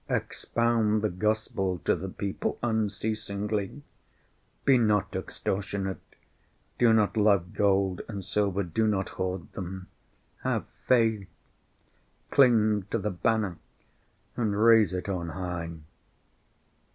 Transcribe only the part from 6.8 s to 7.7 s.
not love